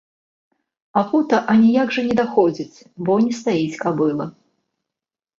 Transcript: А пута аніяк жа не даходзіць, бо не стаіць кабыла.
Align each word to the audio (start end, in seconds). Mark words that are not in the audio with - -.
А 0.99 1.01
пута 1.09 1.41
аніяк 1.55 1.87
жа 1.97 2.01
не 2.07 2.15
даходзіць, 2.21 2.77
бо 3.09 3.17
не 3.27 3.33
стаіць 3.41 3.79
кабыла. 3.83 4.25